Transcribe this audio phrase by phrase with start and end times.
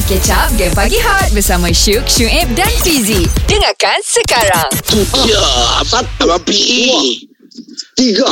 [0.00, 4.72] Mari catch up Game Pagi Hot Bersama Syuk, Syuib dan Fizi Dengarkan sekarang
[5.28, 5.36] dia
[5.84, 6.24] Satu.
[6.24, 7.20] Abang PE
[8.00, 8.24] Tiga.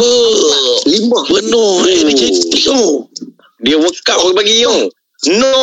[0.88, 1.20] Lima.
[1.28, 3.12] Penuh eh Dia cantik oh
[3.60, 4.88] Dia workout bagi you.
[5.28, 5.60] No.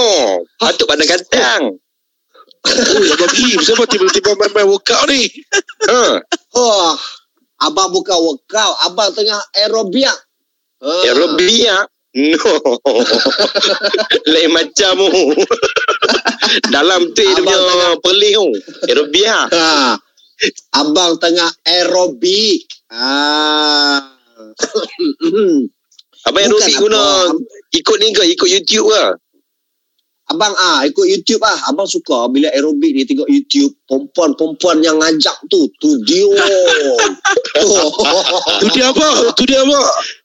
[0.62, 1.74] Patut pandang kantang.
[1.74, 5.26] Oh Abang PE Kenapa tiba-tiba main-main workout ni
[5.90, 6.22] Ha.
[6.54, 6.94] Oh,
[7.66, 8.78] abang bukan workout.
[8.86, 10.18] Abang tengah aerobiak.
[10.86, 11.90] Ah.
[12.16, 12.80] No.
[14.32, 15.36] Lain macam oh.
[16.76, 18.56] Dalam tu dia punya tengah- pelih oh.
[18.88, 19.52] Aerobia.
[19.52, 20.00] Ha.
[20.80, 22.64] Abang tengah aerobik.
[22.88, 24.16] Ah.
[26.26, 27.04] Abang Bukan aerobik guna
[27.76, 28.24] ikut ni ke?
[28.32, 29.06] Ikut YouTube ke?
[30.32, 31.68] Abang ah ikut YouTube ah.
[31.68, 35.68] Abang suka bila aerobik ni tengok YouTube perempuan-perempuan yang ngajak tu.
[35.84, 36.32] Tu dia.
[37.60, 37.68] tu.
[38.64, 40.25] Tu dia apa Tu dia apa tu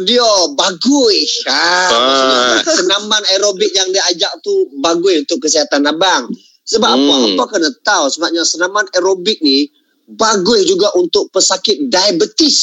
[0.00, 0.24] dia
[0.56, 1.44] bagus.
[1.44, 2.56] Ah, Ah.
[2.64, 6.32] senaman aerobik yang dia ajak tu bagus untuk kesihatan abang.
[6.62, 7.14] Sebab apa?
[7.18, 7.26] Hmm.
[7.36, 9.68] Apa kena tahu sebabnya senaman aerobik ni
[10.08, 12.58] bagus juga untuk pesakit diabetes.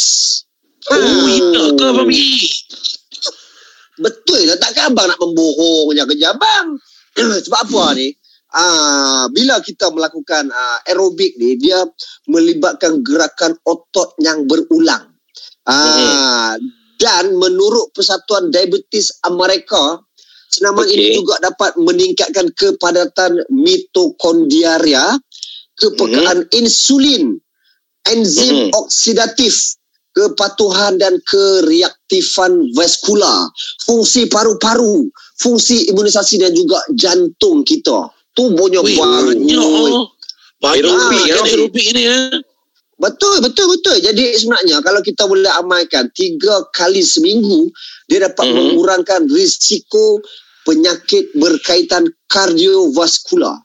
[0.89, 0.95] Oh
[1.27, 1.43] ya
[1.75, 2.09] ke Abang
[3.99, 6.79] Betul lah takkan abang nak membohong je kerja abang.
[7.45, 8.07] Sebab apa ni?
[8.49, 11.83] Ah, bila kita melakukan ah, aerobik ni dia
[12.31, 15.13] melibatkan gerakan otot yang berulang.
[15.67, 16.55] Ah,
[16.99, 20.03] dan menurut Persatuan Diabetes Amerika
[20.51, 20.95] senaman Okey.
[20.97, 25.15] ini juga dapat meningkatkan kepadatan mitokondria,
[25.77, 27.37] kepekaan insulin,
[28.03, 28.75] enzim Mhm.
[28.75, 29.77] oksidatif,
[30.11, 33.47] kepatuhan dan kereaktifan vaskular,
[33.85, 38.09] fungsi paru-paru, fungsi imunisasi dan juga jantung kita.
[38.35, 38.99] Tu banyak banyak.
[38.99, 40.11] banyak oh
[40.59, 41.51] Banyak Aerobik, kan aerobik.
[41.55, 42.27] aerobik ni eh
[42.99, 43.95] Betul, betul, betul.
[44.03, 47.71] Jadi sebenarnya kalau kita boleh amalkan tiga kali seminggu,
[48.11, 48.55] dia dapat Mhm.
[48.75, 50.19] mengurangkan risiko
[50.67, 53.63] penyakit berkaitan kardiovaskular.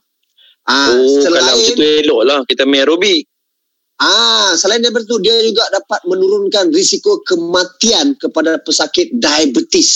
[0.65, 2.39] Ah, Oh, kalau selain macam tu elok lah.
[2.47, 3.27] Kita main aerobik.
[3.99, 9.91] Ah, selain daripada itu dia juga dapat menurunkan risiko kematian kepada pesakit diabetes.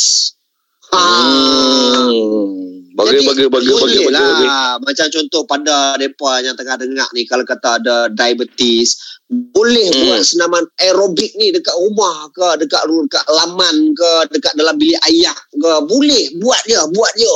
[0.92, 2.08] Ah.
[2.10, 2.58] Hmm.
[3.00, 4.44] Bagus, Jadi, bagus, bagus, bagus, boleh bagus, bagus.
[4.44, 4.72] lah.
[4.84, 9.00] Macam contoh pada mereka yang tengah dengar ni kalau kata ada diabetes,
[9.30, 10.04] boleh Hmm.
[10.04, 15.38] buat senaman aerobik ni dekat rumah ke, dekat dekat laman ke, dekat dalam bilik ayah
[15.48, 15.72] ke.
[15.88, 17.36] Boleh buat je, buat je.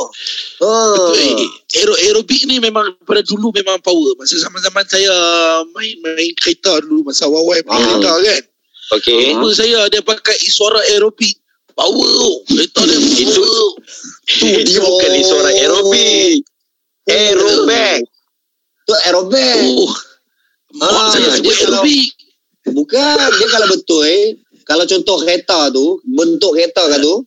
[0.60, 1.00] Ah.
[1.00, 1.48] Betul eh.
[1.80, 4.20] Aero, aerobik ni memang pada dulu memang power.
[4.20, 5.14] Masa zaman-zaman saya
[5.72, 7.88] main main kereta dulu masa wawai main Ah.
[7.88, 8.42] kereta kan.
[9.00, 9.32] Okey.
[9.32, 11.40] Rumah saya dia pakai suara aerobik.
[11.74, 12.14] Power.
[12.46, 13.74] Kereta dia Itu-.
[14.42, 16.46] Itu bukan suara aerobik.
[17.10, 18.00] Aerobik.
[18.84, 19.58] Tu aerobik.
[19.78, 19.92] Oh.
[20.74, 22.08] Mak Ah, saya sebut aerobik.
[22.64, 27.20] Bukan, dia kalau betul eh, kalau contoh kereta tu, bentuk kereta kan tu,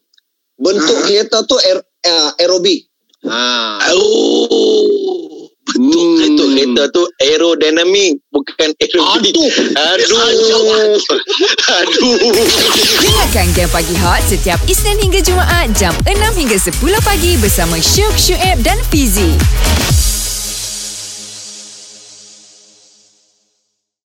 [0.57, 1.03] bentuk Ah.
[1.05, 1.77] kereta tu aer,
[2.09, 2.89] uh, aerobik.
[3.21, 3.93] Ha.
[3.93, 5.16] Oh.
[6.57, 9.29] Kereta tu aerodinamik bukan aerobik.
[9.77, 10.17] Aduh.
[10.25, 10.97] Aduh.
[11.69, 12.33] Aduh.
[12.97, 18.17] Dengarkan Game Pagi Hot Setiap Isnin hingga Jumaat Jam 6 hingga 10 pagi Bersama Syuk,
[18.17, 19.37] Syuib dan Fizi